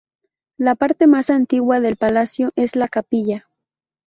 La 0.57 0.73
parte 0.73 1.05
más 1.05 1.29
antigua 1.29 1.79
del 1.79 1.95
palacio 1.95 2.51
es 2.55 2.75
la 2.75 2.87
capilla. 2.87 3.47